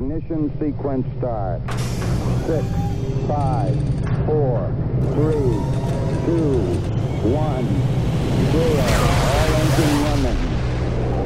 [0.00, 1.60] Ignition sequence start.
[2.46, 2.64] Six,
[3.26, 3.74] five,
[4.26, 4.72] four,
[5.14, 5.50] three,
[6.24, 6.62] two,
[7.26, 7.66] one,
[8.52, 8.86] zero.
[9.34, 10.38] All engine running.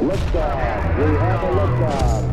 [0.09, 0.97] Liftoff.
[0.97, 2.23] We have a liftoff.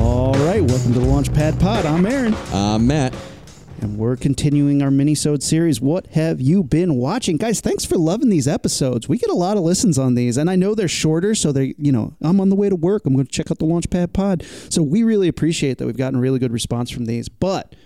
[0.00, 1.84] All right, welcome to the Launchpad Pod.
[1.84, 3.12] I'm Aaron, I'm Matt.
[3.86, 5.80] And we're continuing our mini-sode series.
[5.80, 7.60] What have you been watching, guys?
[7.60, 9.08] Thanks for loving these episodes.
[9.08, 11.72] We get a lot of listens on these, and I know they're shorter, so they,
[11.78, 13.06] you know, I'm on the way to work.
[13.06, 14.44] I'm going to check out the Launchpad Pod.
[14.70, 17.28] So we really appreciate that we've gotten a really good response from these.
[17.28, 17.76] But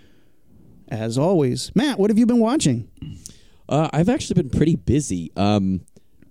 [0.87, 2.89] as always, Matt, what have you been watching?
[3.69, 5.31] Uh, I've actually been pretty busy.
[5.35, 5.81] Um,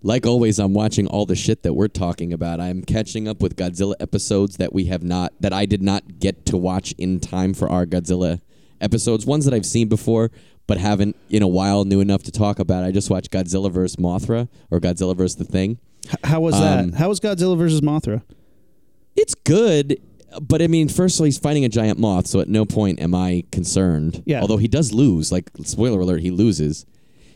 [0.02, 2.59] like always, I'm watching all the shit that we're talking about.
[2.59, 6.45] I'm catching up with Godzilla episodes that we have not, that I did not get
[6.46, 8.41] to watch in time for our Godzilla
[8.80, 9.27] episodes.
[9.27, 10.30] Ones that I've seen before,
[10.66, 12.84] but haven't in a while knew enough to talk about.
[12.84, 13.97] I just watched Godzilla vs.
[13.97, 15.37] Mothra or Godzilla vs.
[15.37, 15.79] the Thing.
[16.25, 16.98] How was Um, that?
[16.98, 18.23] How was Godzilla versus Mothra?
[19.16, 20.01] It's good,
[20.41, 23.01] but I mean, first of all, he's fighting a giant moth, so at no point
[23.01, 24.23] am I concerned.
[24.24, 24.41] Yeah.
[24.41, 26.87] Although he does lose, like spoiler alert, he loses.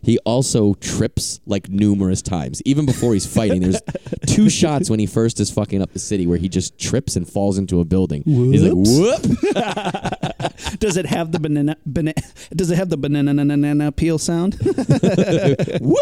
[0.05, 3.63] He also trips like numerous times, even before he's fighting.
[3.63, 3.81] There's
[4.27, 7.29] two shots when he first is fucking up the city where he just trips and
[7.29, 8.23] falls into a building.
[8.25, 9.29] He's like, Whoops.
[9.55, 10.55] whoop.
[10.79, 11.77] Does it have the banana?
[11.87, 12.15] Bana-
[12.55, 14.55] does it have the banana banana peel sound?
[15.81, 15.99] Whoop.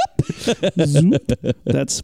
[0.86, 1.26] Zoop.
[1.64, 2.02] That's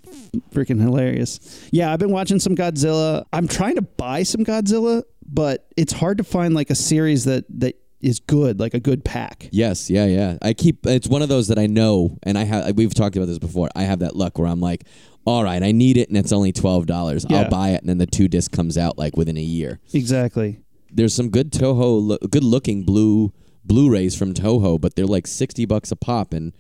[0.53, 1.69] freaking hilarious.
[1.73, 3.25] Yeah, I've been watching some Godzilla.
[3.33, 7.45] I'm trying to buy some Godzilla, but it's hard to find like a series that
[7.61, 9.49] that is good, like a good pack.
[9.51, 10.39] Yes, yeah, yeah.
[10.43, 10.87] I keep.
[10.87, 12.77] It's one of those that I know, and I have.
[12.77, 13.69] We've talked about this before.
[13.75, 14.85] I have that luck where I'm like,
[15.27, 17.27] all right, I need it, and it's only twelve dollars.
[17.29, 17.43] Yeah.
[17.43, 19.81] I'll buy it, and then the two disc comes out like within a year.
[19.93, 20.61] Exactly.
[20.91, 23.33] there's some good Toho, lo- good looking blue
[23.65, 26.55] Blu-rays from Toho, but they're like sixty bucks a pop, and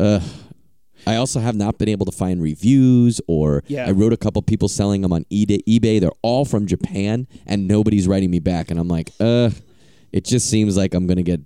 [0.00, 0.20] uh,
[1.06, 3.86] I also have not been able to find reviews or Yeah.
[3.86, 5.60] I wrote a couple people selling them on eBay.
[5.68, 6.00] eBay.
[6.00, 9.50] They're all from Japan, and nobody's writing me back, and I'm like, uh,
[10.12, 11.40] it just seems like I'm gonna get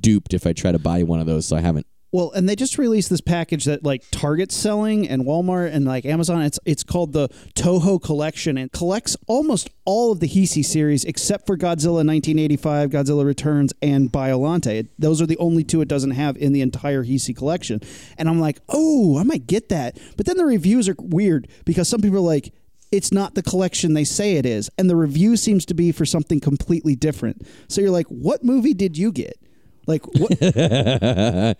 [0.00, 1.86] duped if I try to buy one of those, so I haven't.
[2.14, 6.04] Well, and they just released this package that like Target's selling and Walmart and like
[6.04, 6.42] Amazon.
[6.42, 11.46] It's it's called the Toho Collection and collects almost all of the Heisei series except
[11.46, 14.66] for Godzilla 1985, Godzilla Returns, and Biolante.
[14.80, 17.80] It- those are the only two it doesn't have in the entire Heisei collection.
[18.18, 19.98] And I'm like, oh, I might get that.
[20.18, 22.52] But then the reviews are weird because some people are like.
[22.92, 26.04] It's not the collection they say it is, and the review seems to be for
[26.04, 27.46] something completely different.
[27.68, 29.38] So you're like, "What movie did you get?"
[29.86, 30.30] Like, what?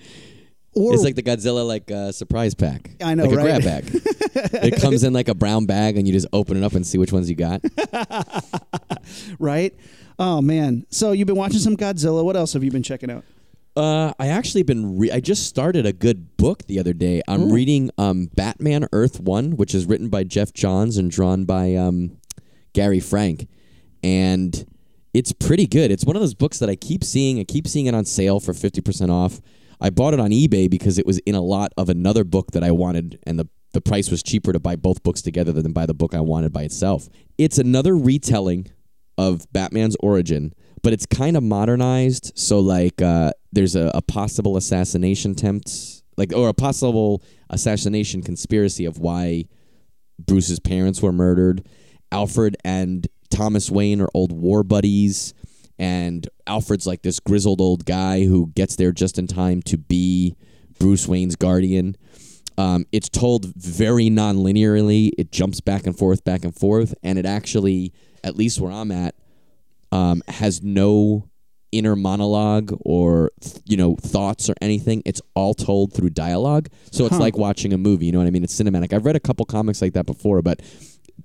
[0.74, 2.90] or It's like the Godzilla like uh, surprise pack.
[3.02, 3.84] I know, like a grab bag.
[3.94, 6.98] it comes in like a brown bag, and you just open it up and see
[6.98, 7.62] which ones you got.
[9.38, 9.74] right?
[10.18, 10.86] Oh man!
[10.90, 12.24] So you've been watching some Godzilla.
[12.24, 13.24] What else have you been checking out?
[13.74, 17.22] Uh, I actually been re- I just started a good book the other day.
[17.26, 21.74] I'm reading um, Batman Earth One, which is written by Geoff Johns and drawn by
[21.74, 22.18] um,
[22.74, 23.48] Gary Frank,
[24.02, 24.66] and
[25.14, 25.90] it's pretty good.
[25.90, 27.40] It's one of those books that I keep seeing.
[27.40, 29.40] I keep seeing it on sale for fifty percent off.
[29.80, 32.62] I bought it on eBay because it was in a lot of another book that
[32.62, 35.86] I wanted, and the the price was cheaper to buy both books together than buy
[35.86, 37.08] the book I wanted by itself.
[37.38, 38.70] It's another retelling
[39.16, 40.52] of Batman's origin,
[40.82, 42.32] but it's kind of modernized.
[42.34, 48.84] So like, uh, there's a, a possible assassination attempt, like, or a possible assassination conspiracy
[48.84, 49.44] of why
[50.18, 51.66] Bruce's parents were murdered.
[52.10, 55.34] Alfred and Thomas Wayne are old war buddies,
[55.78, 60.36] and Alfred's like this grizzled old guy who gets there just in time to be
[60.78, 61.96] Bruce Wayne's guardian.
[62.58, 65.12] Um, it's told very non-linearly.
[65.16, 67.92] It jumps back and forth, back and forth, and it actually,
[68.22, 69.14] at least where I'm at,
[69.90, 71.28] um, has no
[71.72, 73.30] inner monologue or
[73.64, 75.02] you know thoughts or anything.
[75.04, 76.68] It's all told through dialogue.
[76.90, 77.20] So it's Huh.
[77.22, 78.06] like watching a movie.
[78.06, 78.44] You know what I mean?
[78.44, 78.92] It's cinematic.
[78.92, 80.60] I've read a couple comics like that before, but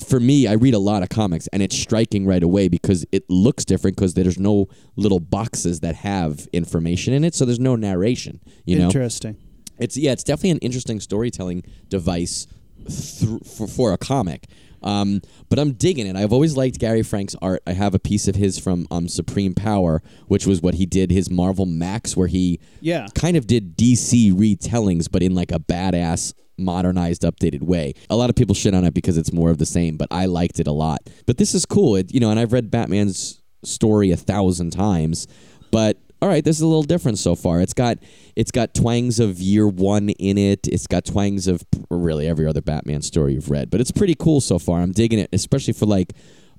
[0.05, 3.23] for me, I read a lot of comics, and it's striking right away because it
[3.29, 7.75] looks different because there's no little boxes that have information in it, so there's no
[7.75, 8.39] narration.
[8.65, 9.37] You know, Interesting.
[9.79, 12.47] it's yeah, it's definitely an interesting storytelling device
[12.89, 14.47] thr for, for a comic.
[14.83, 16.15] Um, but I'm digging it.
[16.15, 17.61] I've always liked Gary Frank's art.
[17.67, 21.11] I have a piece of his from um, Supreme Power, which was what he did
[21.11, 23.07] his Marvel Max, where he Yeah.
[23.15, 27.93] kind of did DC retellings, but in like a badass, modernized, updated way.
[28.09, 30.25] A lot of people shit on it because it's more of the same, but I
[30.25, 30.99] liked it a lot.
[31.25, 31.95] But this is cool.
[31.95, 35.27] It, you know, and I've read Batman's story a thousand times,
[35.71, 37.61] but all right, this is a little different so far.
[37.61, 37.97] It's got
[38.35, 40.67] it's got twangs of year one in it.
[40.67, 44.41] It's got twangs of really every other Batman story you've read, but it's pretty cool
[44.41, 44.81] so far.
[44.81, 46.13] I'm digging it, especially for like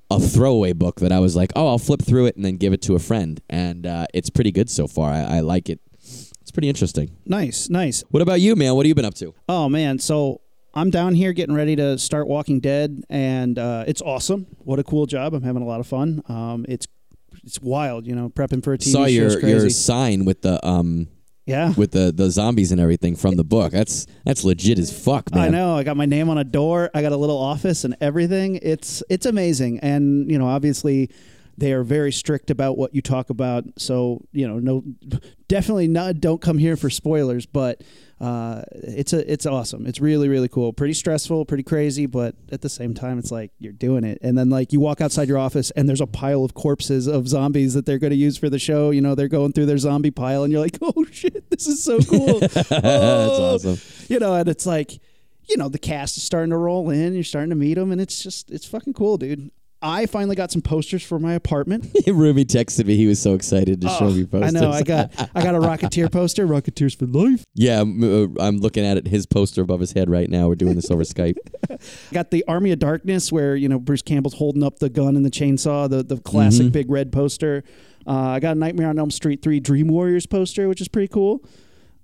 [0.09, 2.73] a throwaway book that I was like, oh, I'll flip through it and then give
[2.73, 5.11] it to a friend, and uh, it's pretty good so far.
[5.11, 5.79] I, I like it.
[5.99, 7.15] It's pretty interesting.
[7.25, 8.03] Nice, nice.
[8.09, 8.75] What about you, man?
[8.75, 9.35] What have you been up to?
[9.47, 10.41] Oh man, so
[10.73, 14.47] I'm down here getting ready to start Walking Dead, and uh, it's awesome.
[14.59, 15.33] What a cool job!
[15.33, 16.23] I'm having a lot of fun.
[16.27, 16.87] Um, it's
[17.43, 21.07] it's wild, you know, prepping for a TV Saw your your sign with the um
[21.49, 23.71] yeah, with the the zombies and everything from the book.
[23.71, 25.45] That's that's legit as fuck, man.
[25.45, 25.75] I know.
[25.75, 26.91] I got my name on a door.
[26.93, 28.59] I got a little office and everything.
[28.61, 31.09] It's it's amazing, and you know, obviously,
[31.57, 33.63] they are very strict about what you talk about.
[33.77, 34.83] So you know, no,
[35.47, 36.21] definitely not.
[36.21, 37.81] Don't come here for spoilers, but
[38.21, 39.85] uh, it's a it's awesome.
[39.87, 40.73] It's really really cool.
[40.73, 44.17] Pretty stressful, pretty crazy, but at the same time, it's like you're doing it.
[44.21, 47.27] And then like you walk outside your office, and there's a pile of corpses of
[47.27, 48.89] zombies that they're going to use for the show.
[48.91, 51.83] You know, they're going through their zombie pile, and you're like, oh shit, this is
[51.83, 52.39] so cool.
[52.39, 53.55] That's Oh.
[53.55, 53.77] awesome.
[54.09, 54.99] You know, and it's like,
[55.47, 57.13] you know, the cast is starting to roll in.
[57.13, 59.49] You're starting to meet them, and it's just, it's fucking cool, dude.
[59.81, 61.87] I finally got some posters for my apartment.
[62.07, 62.97] Ruby texted me.
[62.97, 64.71] He was so excited to show me Oh, I know.
[64.71, 66.45] I got, I got a Rocketeer poster.
[66.45, 67.45] Rocketeers for life.
[67.55, 69.07] Yeah, I'm, uh, I'm looking at it.
[69.07, 70.47] His poster above his head right now.
[70.49, 71.37] We're doing this over Skype.
[72.13, 75.25] Got the Army of Darkness, where you know Bruce Campbell's holding up the gun and
[75.25, 76.71] the chainsaw, the the classic Mm-hmm.
[76.71, 77.63] big red poster.
[78.07, 81.07] Uh, I got a Nightmare on Elm Street three Dream Warriors poster, which is pretty
[81.07, 81.43] cool.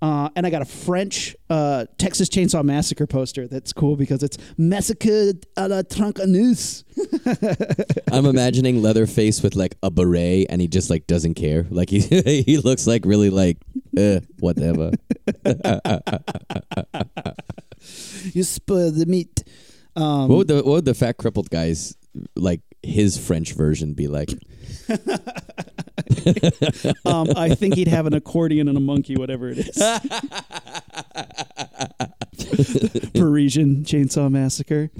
[0.02, 3.48] Uh, and I got a French uh, Texas Chainsaw Massacre poster.
[3.48, 6.84] That's cool because it's Massacre à la Tronçonneuse.
[8.12, 11.66] I'm imagining Leatherface with like a beret, and he just like doesn't care.
[11.70, 12.00] Like he
[12.46, 13.56] he looks like really like
[13.96, 14.92] uh, whatever.
[18.32, 19.44] You spoil the meat.
[19.94, 21.96] Um, What would the what would the fat crippled guys
[22.34, 24.30] like his French version be like?
[27.04, 29.76] um, I think he'd have an accordion and a monkey, whatever it is.
[33.14, 34.90] Parisian Chainsaw Massacre.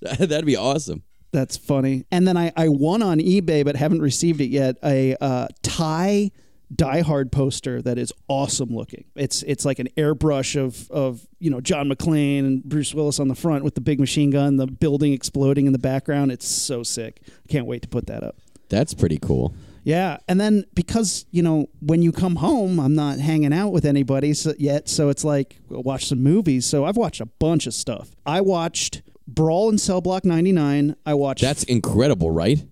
[0.18, 1.02] That'd be awesome.
[1.32, 2.04] That's funny.
[2.10, 4.76] And then I, I won on eBay, but haven't received it yet.
[4.84, 6.30] A uh, Thai
[6.74, 9.04] Die Hard poster that is awesome looking.
[9.14, 13.28] It's it's like an airbrush of of you know John McClane and Bruce Willis on
[13.28, 16.32] the front with the big machine gun, the building exploding in the background.
[16.32, 17.20] It's so sick.
[17.26, 18.36] I can't wait to put that up.
[18.68, 19.54] That's pretty cool.
[19.84, 23.84] Yeah, and then because you know when you come home, I'm not hanging out with
[23.84, 26.66] anybody so, yet, so it's like we'll watch some movies.
[26.66, 28.10] So I've watched a bunch of stuff.
[28.26, 30.96] I watched Brawl in Cell Block 99.
[31.06, 32.64] I watched That's incredible, right?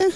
[0.00, 0.10] Eh.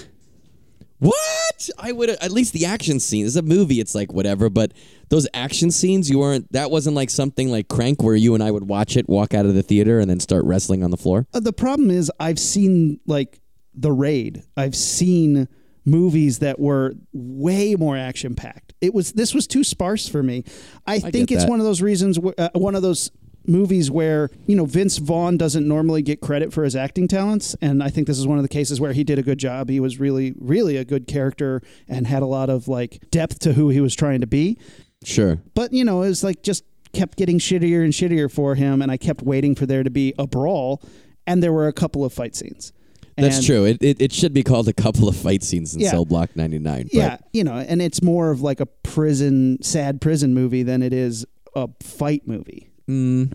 [1.03, 1.69] What?
[1.77, 3.25] I would at least the action scene.
[3.25, 3.79] It's a movie.
[3.79, 4.73] It's like whatever, but
[5.09, 6.51] those action scenes, you weren't.
[6.51, 9.45] That wasn't like something like Crank, where you and I would watch it, walk out
[9.45, 11.27] of the theater, and then start wrestling on the floor.
[11.33, 13.41] Uh, the problem is I've seen like
[13.75, 14.43] The Raid.
[14.55, 15.47] I've seen
[15.85, 18.73] movies that were way more action packed.
[18.79, 20.43] It was this was too sparse for me.
[20.87, 21.49] I, think it's that.
[21.49, 23.11] one of those reasons uh, one of those
[23.45, 27.83] movies where, you know, Vince Vaughn doesn't normally get credit for his acting talents and
[27.83, 29.69] I think this is one of the cases where he did a good job.
[29.69, 33.53] He was really really a good character and had a lot of like depth to
[33.53, 34.57] who he was trying to be.
[35.03, 35.41] Sure.
[35.53, 36.63] But you know, it was like just
[36.93, 40.13] kept getting shittier and shittier for him, and I kept waiting for there to be
[40.19, 40.79] a brawl,
[41.25, 42.71] and there were a couple of fight scenes.
[43.17, 43.65] That's And- true.
[43.65, 45.91] It, it it should be called a couple of fight scenes in Yeah.
[45.91, 46.83] Cell Block 99.
[46.83, 50.81] But Yeah, you know, and it's more of like a prison, sad prison movie than
[50.81, 51.25] it is
[51.55, 52.69] a fight movie.
[52.87, 53.31] Mm,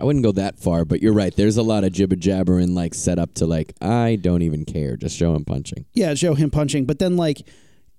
[0.00, 1.34] I wouldn't go that far, but you're right.
[1.34, 4.64] There's a lot of jibber jabber and like set up to like I don't even
[4.64, 4.96] care.
[4.96, 5.86] Just show him punching.
[5.94, 7.46] Yeah, show him punching, but then like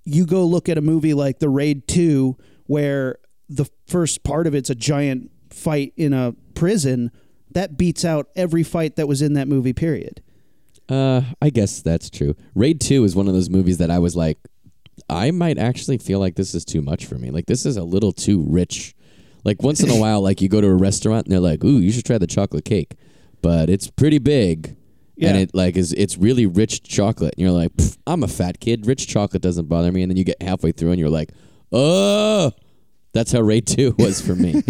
[0.03, 3.17] you go look at a movie like The Raid Two, where
[3.49, 7.11] the first part of it's a giant fight in a prison.
[7.51, 9.73] That beats out every fight that was in that movie.
[9.73, 10.21] Period.
[10.89, 12.35] Uh, I guess that's true.
[12.55, 14.37] Raid 2 is one of those movies that I was like,
[15.09, 17.29] I might actually feel like this is too much for me.
[17.29, 18.95] Like, this is a little too rich.
[19.47, 21.79] Like, once in a while, like, you go to a restaurant and they're like, ooh,
[21.79, 22.95] you should try the chocolate cake.
[23.41, 24.75] But it's pretty big.
[25.15, 25.29] Yeah.
[25.29, 27.33] And it like is it's really rich chocolate.
[27.37, 27.71] And you're like,
[28.05, 28.85] I'm a fat kid.
[28.85, 30.03] Rich chocolate doesn't bother me.
[30.03, 31.31] And then you get halfway through and you're like,
[31.71, 32.51] oh,
[33.13, 34.53] that's how Raid 2 was for me.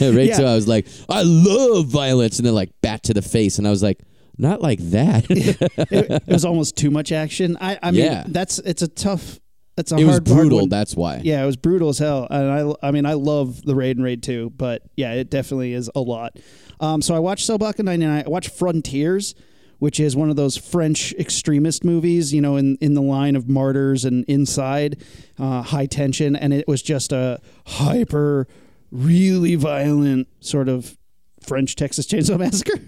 [0.00, 0.38] Raid Yeah.
[0.38, 2.38] 2, I was like, I love violence.
[2.38, 3.58] And then like bat to the face.
[3.58, 3.98] And I was like,
[4.38, 5.26] not like that.
[5.30, 7.56] it, it was almost too much action.
[7.60, 8.24] I, I mean, Yeah.
[8.28, 9.40] that's it's a tough.
[9.76, 10.58] It's a it was hard, hard brutal.
[10.60, 10.68] one.
[10.68, 11.20] That's why.
[11.24, 12.26] Yeah, it was brutal as hell.
[12.30, 15.72] And I, I mean, I love the Raid and Raid 2, but yeah, it definitely
[15.72, 16.38] is a lot.
[16.80, 18.24] Um, so I watched Cell Block 99.
[18.26, 19.34] I watched Frontiers,
[19.78, 23.48] which is one of those French extremist movies, you know, in, in the line of
[23.48, 25.02] Martyrs and Inside,
[25.38, 26.36] uh, high tension.
[26.36, 28.46] And it was just a hyper,
[28.90, 30.98] really violent sort of
[31.40, 32.78] French Texas Chainsaw Massacre.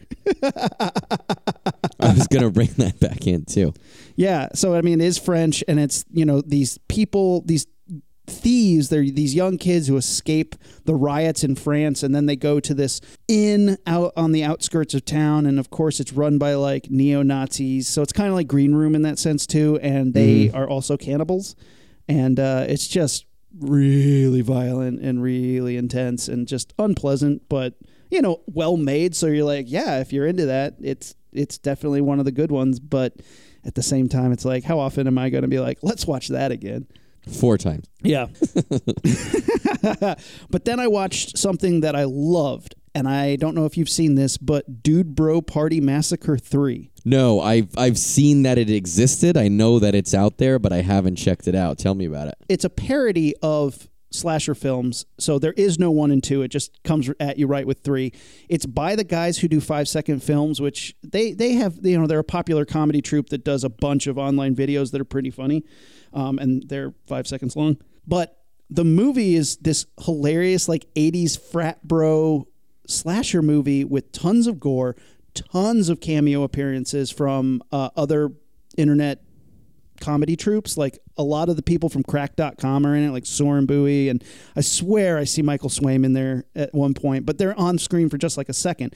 [2.00, 3.74] I was gonna bring that back in too.
[4.16, 7.66] Yeah, so I mean, it is French, and it's you know these people, these
[8.26, 8.88] thieves.
[8.88, 10.54] They're these young kids who escape
[10.84, 14.94] the riots in France, and then they go to this inn out on the outskirts
[14.94, 17.88] of town, and of course, it's run by like neo Nazis.
[17.88, 20.96] So it's kind of like Green Room in that sense too, and they are also
[20.96, 21.56] cannibals,
[22.08, 23.26] and uh, it's just
[23.58, 27.74] really violent and really intense and just unpleasant, but
[28.10, 29.14] you know, well made.
[29.14, 32.52] So you're like, yeah, if you're into that, it's it's definitely one of the good
[32.52, 32.78] ones.
[32.78, 33.14] But
[33.64, 36.06] at the same time, it's like, how often am I going to be like, let's
[36.06, 36.86] watch that again?
[37.30, 37.86] Four times.
[38.02, 38.26] Yeah.
[40.50, 44.14] but then I watched something that I loved, and I don't know if you've seen
[44.14, 46.90] this, but Dude Bro Party Massacre 3.
[47.06, 49.36] No, I've I've seen that it existed.
[49.36, 51.78] I know that it's out there, but I haven't checked it out.
[51.78, 52.36] Tell me about it.
[52.48, 55.04] It's a parody of slasher films.
[55.18, 56.42] So there is no one and two.
[56.42, 58.12] It just comes at you right with three.
[58.48, 62.06] It's by the guys who do five second films, which they they have you know
[62.06, 65.30] they're a popular comedy troupe that does a bunch of online videos that are pretty
[65.30, 65.64] funny,
[66.12, 67.76] um, and they're five seconds long.
[68.06, 68.38] But
[68.70, 72.48] the movie is this hilarious like 80s frat bro
[72.86, 74.96] slasher movie with tons of gore,
[75.34, 78.32] tons of cameo appearances from uh, other
[78.76, 79.22] internet
[80.00, 80.76] comedy troops.
[80.76, 84.08] Like a lot of the people from cracked.com are in it, like Soren Bowie.
[84.08, 84.22] And
[84.56, 88.08] I swear I see Michael Swaim in there at one point, but they're on screen
[88.08, 88.94] for just like a second.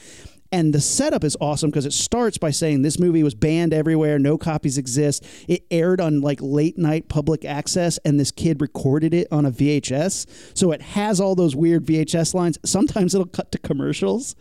[0.50, 4.19] And the setup is awesome because it starts by saying this movie was banned everywhere,
[4.19, 5.26] no copies exist.
[5.47, 9.50] It aired on like late night public access, and this kid recorded it on a
[9.50, 10.57] VHS.
[10.57, 12.59] So it has all those weird VHS lines.
[12.64, 14.37] Sometimes it'll cut to commercials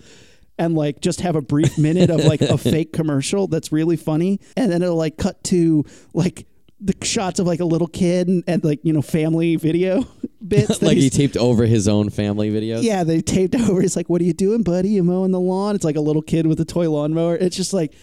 [0.57, 4.39] and like just have a brief minute of like a fake commercial that's really funny
[4.55, 6.46] and then it'll like cut to like
[6.79, 10.05] the shots of like a little kid and, and like you know family video
[10.47, 12.83] bits like he taped over his own family videos.
[12.83, 15.75] yeah they taped over it's like what are you doing buddy you mowing the lawn
[15.75, 17.95] it's like a little kid with a toy lawnmower it's just like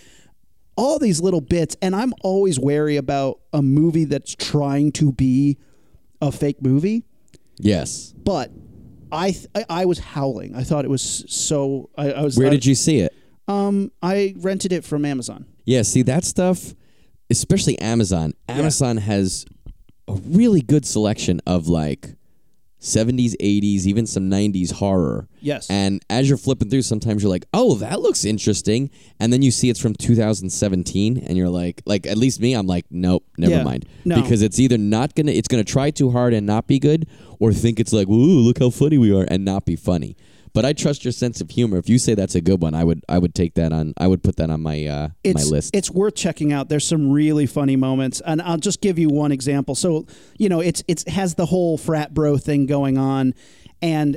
[0.77, 5.57] all these little bits and i'm always wary about a movie that's trying to be
[6.21, 7.05] a fake movie
[7.59, 8.13] Yes.
[8.17, 8.51] but
[9.13, 10.57] I, th- I I was howling.
[10.57, 11.89] I thought it was so.
[11.97, 12.37] I, I was.
[12.37, 13.15] Where I- did you see it?
[13.47, 15.47] Um, I rented it from Amazon.
[15.65, 16.75] Yeah, see that stuff,
[17.39, 18.35] especially Amazon.
[18.49, 19.45] Amazon has
[20.09, 22.15] a really good selection of like
[22.81, 25.27] 70s, 80s, even some 90s horror.
[25.41, 25.71] Yes.
[25.71, 29.51] And as you're flipping through, sometimes you're like, "Oh, that looks interesting," and then you
[29.51, 33.55] see it's from 2017, and you're like, like at least me, I'm like, "Nope, never
[33.55, 33.63] Yeah.
[33.63, 34.21] mind," No.
[34.21, 37.07] because it's either not gonna, it's gonna try too hard and not be good,
[37.39, 40.15] or think it's like, "Ooh, look how funny we are," and not be funny.
[40.55, 41.79] But I trust your sense of humor.
[41.79, 43.93] If you say that's a good one, I would, I would take that on.
[43.99, 45.75] I would put that on my, uh, it's, my list.
[45.75, 46.69] It's worth checking out.
[46.69, 49.75] There's some really funny moments, and I'll just give you one example.
[49.75, 50.07] So
[50.39, 53.35] you know, it's it's has the whole frat bro thing going on,
[53.83, 54.17] and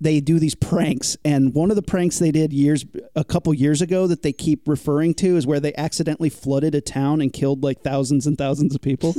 [0.00, 1.16] they do these pranks.
[1.24, 2.84] And one of the pranks they did years
[3.14, 6.80] a couple years ago that they keep referring to is where they accidentally flooded a
[6.80, 9.14] town and killed like thousands and thousands of people.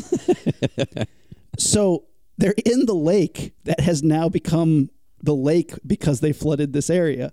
[1.58, 2.06] so
[2.38, 4.89] they're in the lake that has now become
[5.21, 7.31] the lake because they flooded this area.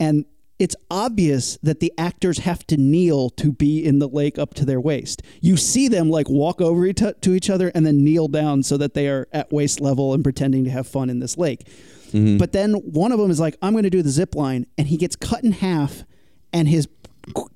[0.00, 0.24] And
[0.58, 4.64] it's obvious that the actors have to kneel to be in the lake up to
[4.64, 5.22] their waist.
[5.40, 8.76] You see them like walk over each- to each other and then kneel down so
[8.76, 11.64] that they are at waist level and pretending to have fun in this lake.
[12.10, 12.38] Mm-hmm.
[12.38, 14.66] But then one of them is like, I'm going to do the zip line.
[14.76, 16.04] And he gets cut in half
[16.52, 16.88] and his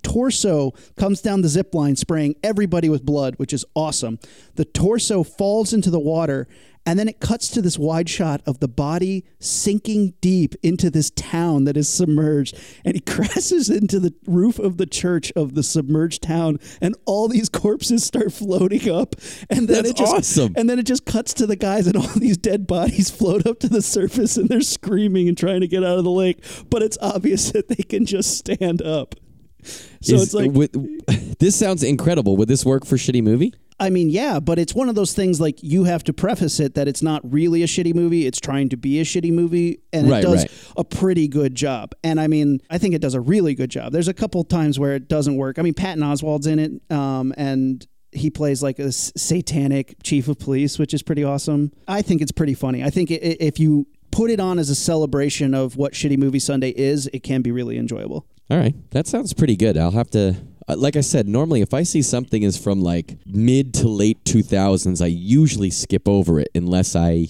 [0.02, 4.19] torso comes down the zip line, spraying everybody with blood, which is awesome.
[4.57, 6.49] The torso falls into the water,
[6.85, 11.11] and then it cuts to this wide shot of the body sinking deep into this
[11.11, 12.59] town that is submerged.
[12.85, 17.29] And he crashes into the roof of the church of the submerged town, and all
[17.29, 19.14] these corpses start floating up.
[19.49, 20.55] And then That's it just awesome.
[20.57, 23.61] and then it just cuts to the guys, and all these dead bodies float up
[23.61, 26.45] to the surface, and they're screaming and trying to get out of the lake.
[26.69, 29.14] But it's obvious that they can just stand up.
[30.02, 30.73] So Is- it's like, would-
[31.38, 32.37] this sounds incredible.
[32.37, 33.54] Would this work for shitty movie?
[33.81, 36.75] I mean, yeah, but it's one of those things like you have to preface it
[36.75, 38.26] that it's not really a shitty movie.
[38.26, 40.50] It's trying to be a shitty movie, and Right, it does right.
[40.76, 41.92] a pretty good job.
[42.04, 43.92] And I mean, I think it does a really good job.
[43.92, 45.59] There's a couple times where it doesn't work.
[45.59, 50.28] I mean, Patton Oswalt's in it, um, and he plays like a s- satanic chief
[50.28, 51.73] of police, which is pretty awesome.
[51.88, 52.85] I think it's pretty funny.
[52.85, 56.19] I think i- i- if you put it on as a celebration of what Shitty
[56.19, 58.26] Movie Sunday is, it can be really enjoyable.
[58.51, 59.77] All right, that sounds pretty good.
[59.79, 60.37] I'll have to.
[60.69, 64.23] Uh, like I said, normally if I see something is from like mid to late
[64.25, 67.29] 2000s, I usually skip over it unless I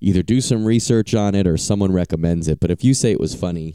[0.00, 2.60] either do some research on it or someone recommends it.
[2.60, 3.74] But if you say it was funny,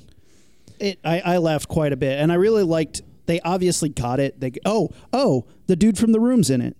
[0.79, 4.39] it I, I laughed quite a bit and i really liked they obviously got it
[4.39, 6.77] they oh oh the dude from the room's in it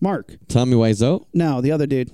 [0.00, 2.10] mark Tommy Wiseau, no the other dude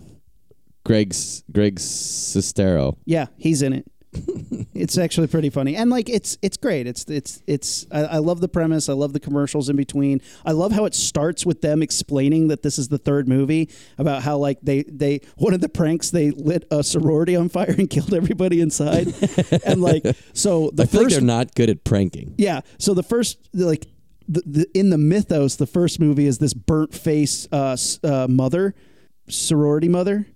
[0.84, 2.96] Greg's Greg Sestero.
[3.04, 3.84] yeah he's in it
[4.74, 5.76] it's actually pretty funny.
[5.76, 6.86] And like it's it's great.
[6.86, 8.88] It's it's it's I, I love the premise.
[8.88, 10.20] I love the commercials in between.
[10.44, 14.22] I love how it starts with them explaining that this is the third movie about
[14.22, 17.88] how like they they one of the pranks they lit a sorority on fire and
[17.90, 19.14] killed everybody inside.
[19.64, 22.34] And like so the I feel like first they're not good at pranking.
[22.38, 22.60] Yeah.
[22.78, 23.86] So the first, like,
[24.26, 28.74] the, the in the mythos, the first movie is this burnt face uh, uh, mother,
[29.28, 30.26] sorority mother,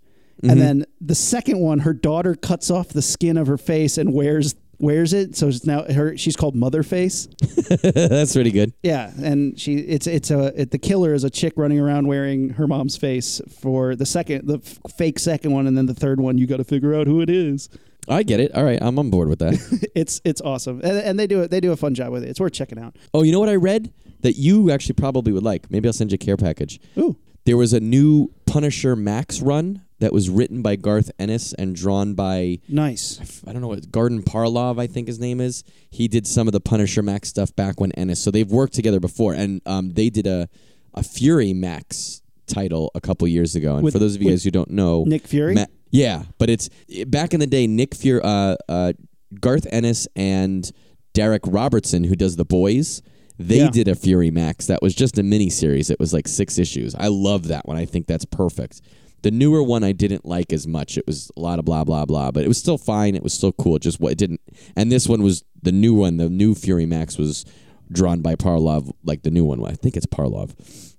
[0.43, 0.61] And mm-hmm.
[0.61, 4.55] then the second one, her daughter cuts off the skin of her face and wears
[4.79, 5.37] wears it.
[5.37, 6.17] So it's now her.
[6.17, 7.27] She's called Mother Face.
[7.83, 8.73] That's pretty good.
[8.83, 12.51] Yeah, and she it's it's a it, the killer is a chick running around wearing
[12.51, 16.21] her mom's face for the second the f- fake second one, and then the third
[16.21, 17.69] one you got to figure out who it is.
[18.09, 18.55] I get it.
[18.55, 19.89] All right, I'm on board with that.
[19.95, 21.51] It's it's awesome, and, and they do it.
[21.51, 22.29] They do a fun job with it.
[22.29, 22.95] It's worth checking out.
[23.13, 25.71] oh, you know what I read that you actually probably would like?
[25.71, 26.81] Maybe I'll send you a care package.
[26.97, 31.75] Ooh, There was a new Punisher Max run that was written by Garth Ennis and
[31.75, 33.43] drawn by nice.
[33.47, 35.65] I don't know what Goran Parlov I think his name is.
[35.91, 38.21] He did some of the Punisher Max stuff back when Ennis.
[38.23, 40.49] So they've worked together before, and um, they did a
[40.95, 43.75] a Fury Max title a couple years ago.
[43.75, 45.55] And With- for those of you with guys who don't know, Nick Fury?
[45.55, 46.69] Ma- yeah, but it's
[47.07, 47.67] back in the day.
[47.67, 48.93] Nick Fury, uh, uh,
[49.41, 50.71] Garth Ennis, and
[51.15, 53.03] Darick Robertson, who does the Boys.
[53.39, 53.71] They Yeah.
[53.71, 55.91] did a Fury Max that was just a mini series.
[55.91, 56.95] It was like six issues.
[56.97, 57.77] I love that one.
[57.77, 58.81] I think that's perfect.
[59.23, 60.97] The newer one I didn't like as much.
[60.97, 63.15] It was a lot of blah blah blah, but it was still fine.
[63.15, 63.77] It was still cool.
[63.77, 64.41] It just what it didn't.
[64.77, 66.17] And this one was the new one.
[66.19, 67.45] The new Fury Max was
[67.91, 69.65] drawn by Parlov, like the new one.
[69.65, 70.55] I think it's Parlov.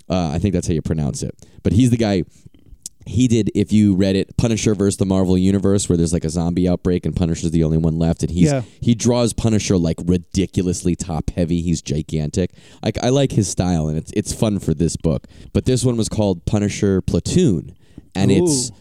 [0.09, 1.35] Uh, I think that's how you pronounce it.
[1.63, 2.23] But he's the guy
[3.05, 6.29] he did if you read it punisher versus the marvel universe where there's like a
[6.29, 8.61] zombie outbreak and punisher's the only one left and he's Yeah.
[8.81, 12.51] he draws punisher like ridiculously top heavy he's gigantic
[12.83, 15.97] like i like his style and it's it's fun for this book but this one
[15.97, 17.73] was called punisher platoon
[18.21, 18.71] and it's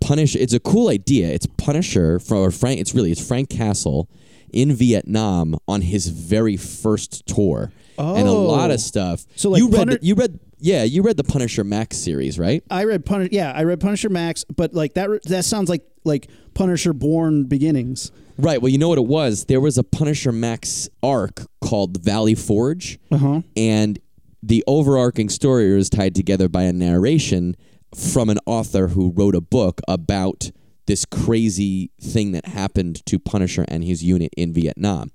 [0.00, 4.08] punish it's a cool idea it's punisher from or frank it's really it's frank castle
[4.52, 8.74] in vietnam on his very first tour and a lot Oh.
[8.74, 12.38] of stuff So, like, you read you read yeah you read the punisher max series
[12.38, 13.30] right I read Punisher.
[13.32, 15.08] Yeah, I read Punisher Max, but like that.
[15.24, 18.10] That sounds like like Punisher Born Beginnings.
[18.38, 18.60] Right.
[18.62, 19.44] Well, you know what it was?
[19.46, 23.40] There was a Punisher Max arc called Valley Forge, Uh huh.
[23.56, 23.98] and
[24.42, 27.56] the overarching story was tied together by a narration
[27.94, 30.50] from an author who wrote a book about
[30.86, 35.10] this crazy thing that happened to Punisher and his unit in Vietnam.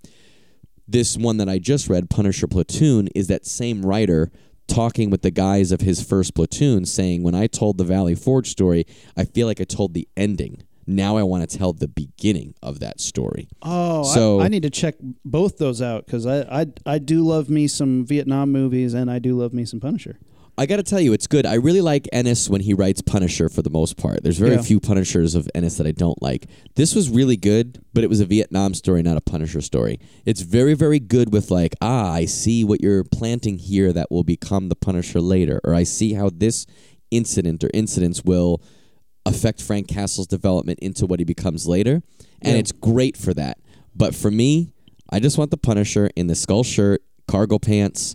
[0.87, 4.31] This one that I just read, Punisher Platoon, is that same writer
[4.67, 8.49] talking with the guys of his first platoon saying, When I told the Valley Forge
[8.49, 8.85] story,
[9.17, 10.63] I feel like I told the ending.
[10.85, 13.47] Now I want to tell the beginning of that story.
[13.61, 17.23] Oh, So- I, I need to check both those out because I, I I do
[17.23, 20.19] love me some Vietnam movies and I do love me some Punisher.
[20.55, 21.47] I got to tell you, it's good.
[21.47, 24.21] I really like Ennis when he writes Punisher for the most part.
[24.21, 24.61] There's very Yeah.
[24.61, 26.45] few Punishers of Ennis that I don't like.
[26.75, 29.99] This was really good, but it was a Vietnam story, not a Punisher story.
[30.25, 34.23] It's very, very good with, like, ah, I see what you're planting here that will
[34.23, 36.67] become the Punisher later, or I see how this
[37.09, 38.61] incident or incidents will
[39.25, 42.03] affect Frank Castle's development into what he becomes later.
[42.43, 42.59] And Yeah.
[42.59, 43.57] it's great for that.
[43.95, 44.69] But for me,
[45.09, 48.13] I just want the Punisher in the skull shirt, cargo pants,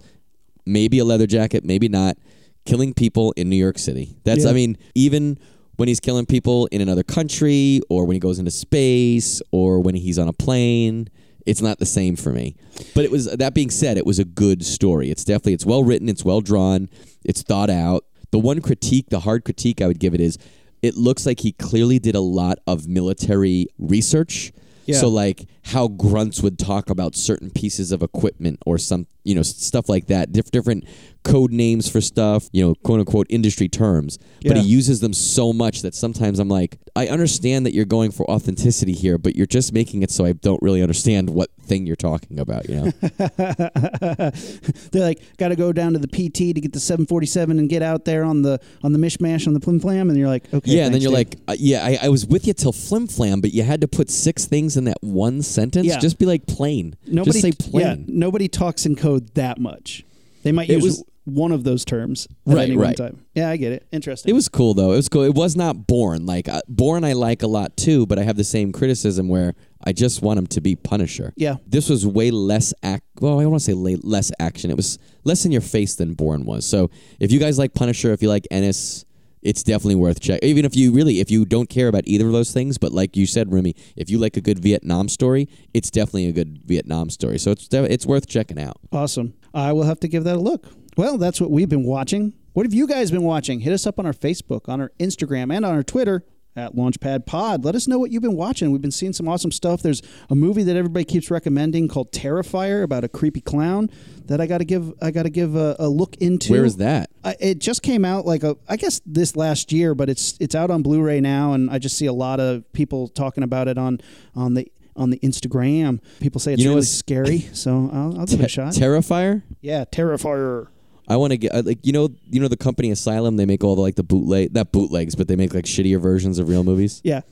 [0.68, 2.16] maybe a leather jacket, maybe not,
[2.64, 4.16] killing people in New York City.
[4.24, 4.50] That's, Yeah.
[4.50, 5.38] I mean, even
[5.76, 9.94] when he's killing people in another country or when he goes into space or when
[9.94, 11.08] he's on a plane,
[11.46, 12.56] it's not the same for me.
[12.94, 15.10] But it was, that being said, it was a good story.
[15.10, 16.90] It's definitely, it's well written, it's well drawn,
[17.24, 18.04] it's thought out.
[18.32, 20.36] The one critique, the hard critique I would give it is
[20.82, 24.52] it looks like he clearly did a lot of military research.
[24.88, 24.96] Yeah.
[25.00, 29.42] So like how grunts would talk about certain pieces of equipment or some you know
[29.42, 30.84] stuff like that, diff- different
[31.24, 34.18] code names for stuff, you know, quote unquote industry terms.
[34.42, 38.10] But he uses them so much that sometimes I'm like, I understand that you're going
[38.10, 41.86] for authenticity here, but you're just making it so I don't really understand what thing
[41.86, 42.68] you're talking about.
[42.68, 42.90] You know?
[44.90, 47.82] They're like, got to go down to the PT to get the 747 and get
[47.82, 50.72] out there on the on the mishmash on the flim flam, and you're like, okay,
[50.72, 51.18] yeah, and then you're dude.
[51.18, 53.88] like, uh, yeah, I, I was with you till flim flam, but you had to
[53.88, 55.86] put six things in that one sentence.
[55.86, 56.00] Yeah.
[56.00, 56.96] Just be like plain.
[57.06, 58.04] nobody, just say yeah, plain.
[58.08, 60.04] nobody talks in code that much.
[60.42, 62.96] They might It use was- one of those terms at Right, any one right.
[62.96, 63.24] time.
[63.34, 63.86] Yeah, I get it.
[63.92, 64.30] Interesting.
[64.30, 64.92] It was cool though.
[64.92, 65.22] It was cool.
[65.22, 67.04] It was not born like uh, born.
[67.04, 70.38] I like a lot too, but I have the same criticism where I just want
[70.38, 71.32] him to be Punisher.
[71.36, 71.56] Yeah.
[71.66, 73.04] This was way less act.
[73.20, 74.70] Well, I want to say less action.
[74.70, 76.66] It was less in your face than Born was.
[76.66, 79.04] So if you guys like Punisher, if you like Ennis,
[79.40, 80.40] it's definitely worth check.
[80.42, 83.16] Even if you really, if you don't care about either of those things, but like
[83.16, 87.08] you said, Remy, if you like a good Vietnam story, it's definitely a good Vietnam
[87.08, 87.38] story.
[87.38, 88.78] So it's de- it's worth checking out.
[88.90, 89.34] Awesome.
[89.54, 90.66] I will have to give that a look.
[90.98, 92.34] Well, that's what we've been watching.
[92.54, 93.60] What have you guys been watching?
[93.60, 96.24] Hit us up on our Facebook, on our Instagram, and on our Twitter
[96.56, 97.64] at Launchpad Pod.
[97.64, 98.72] Let us know what you've been watching.
[98.72, 99.80] We've been seeing some awesome stuff.
[99.80, 103.90] There's a movie that everybody keeps recommending called Terrifier about a creepy clown
[104.24, 106.52] that I got to give I got to give a, a look into.
[106.52, 107.10] Where is that?
[107.22, 110.56] I, it just came out like a, I guess this last year, but it's it's
[110.56, 113.78] out on Blu-ray now, and I just see a lot of people talking about it
[113.78, 114.00] on
[114.34, 116.00] on the on the Instagram.
[116.18, 118.72] People say it's You know really scary, so I'll, I'll give it a shot.
[118.72, 119.44] Terrifier.
[119.60, 120.66] yeah, Terrifier.
[121.08, 123.36] I want to get like you know you know the company Asylum.
[123.36, 126.38] They make all the like the bootleg not bootlegs, but they make like shittier versions
[126.38, 127.00] of real movies.
[127.02, 127.22] Yeah.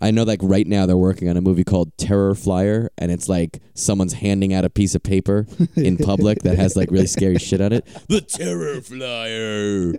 [0.00, 3.28] I know like right now they're working on a movie called Terror Flyer, and it's
[3.28, 7.38] like someone's handing out a piece of paper in public that has like really scary
[7.38, 7.86] shit on it.
[8.08, 9.94] The Terror Flyer.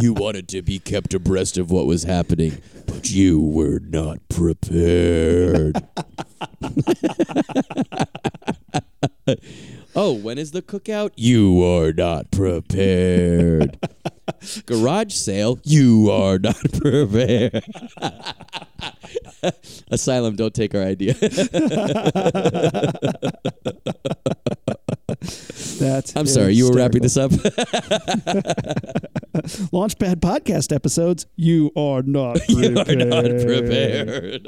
[0.00, 5.76] you wanted to be kept abreast of what was happening, but you were not prepared.
[9.96, 11.10] oh, when is the cookout?
[11.16, 13.78] You are not prepared.
[14.66, 15.58] Garage sale?
[15.64, 17.64] You are not prepared.
[19.90, 21.14] Asylum, don't take our idea.
[25.78, 27.30] That's I'm sorry, you were wrapping this up.
[29.72, 31.26] Launchpad podcast episodes.
[31.36, 34.46] You are not you are not prepared.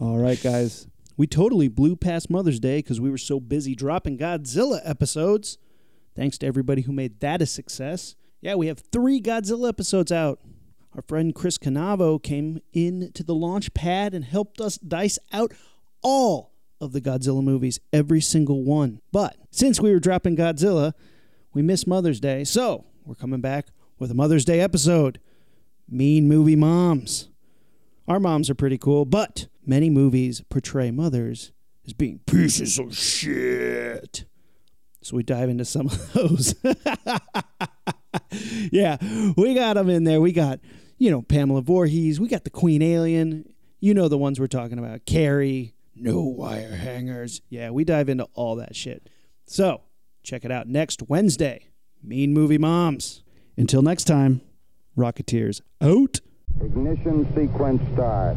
[0.00, 0.86] All right, guys.
[1.18, 5.58] We totally blew past Mother's Day because we were so busy dropping Godzilla episodes.
[6.14, 8.14] Thanks to everybody who made that a success.
[8.40, 10.38] Yeah, we have three Godzilla episodes out.
[10.94, 15.52] Our friend Chris Canavo came in to the launch pad and helped us dice out
[16.02, 19.00] all of the Godzilla movies, every single one.
[19.10, 20.92] But since we were dropping Godzilla,
[21.52, 23.66] we missed Mother's Day, so we're coming back
[23.98, 25.18] with a Mother's Day episode
[25.88, 27.28] Mean Movie Moms.
[28.06, 31.52] Our moms are pretty cool, but many movies portray mothers
[31.86, 34.24] as being pieces of shit.
[35.02, 36.54] So we dive into some of those.
[38.72, 38.96] yeah,
[39.36, 40.20] we got them in there.
[40.20, 40.60] We got,
[40.96, 42.18] you know, Pamela Voorhees.
[42.18, 43.52] We got the Queen Alien.
[43.80, 45.06] You know the ones we're talking about.
[45.06, 47.42] Carrie, no wire hangers.
[47.48, 49.08] Yeah, we dive into all that shit.
[49.46, 49.82] So
[50.22, 51.68] check it out next Wednesday.
[52.02, 53.22] Mean Movie Moms.
[53.56, 54.40] Until next time,
[54.96, 56.20] Rocketeers out.
[56.60, 58.36] Ignition sequence start